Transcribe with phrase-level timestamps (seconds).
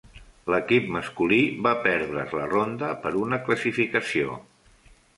[0.53, 1.37] L'equip masculí
[1.69, 4.43] va perdre's la ronda per una classificació.